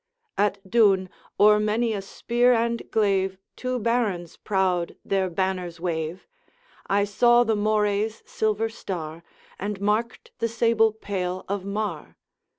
[0.35, 6.27] 'At Doune, o'er many a spear and glaive Two Barons proud their banners wave.
[6.87, 9.21] I saw the Moray's silver star,
[9.59, 12.17] And marked the sable pale of Mar.'